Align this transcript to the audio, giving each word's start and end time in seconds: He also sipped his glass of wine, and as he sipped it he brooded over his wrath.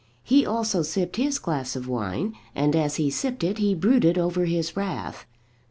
He 0.23 0.47
also 0.47 0.81
sipped 0.81 1.17
his 1.17 1.37
glass 1.37 1.75
of 1.75 1.87
wine, 1.87 2.33
and 2.55 2.75
as 2.75 2.95
he 2.95 3.11
sipped 3.11 3.43
it 3.43 3.59
he 3.59 3.75
brooded 3.75 4.17
over 4.17 4.45
his 4.45 4.75
wrath. 4.75 5.27